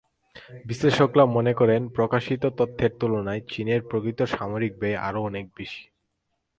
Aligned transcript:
বিশ্লেষকেরা 0.65 1.25
মনে 1.27 1.53
করেন, 1.53 1.81
প্রকাশিত 1.89 2.43
তথ্যের 2.57 2.91
তুলনায় 2.99 3.41
চীনের 3.47 3.81
প্রকৃত 3.81 4.19
সামরিক 4.33 4.73
ব্যয় 4.79 4.97
আরও 5.07 5.19
অনেক 5.23 5.45
বেশি। 5.57 5.83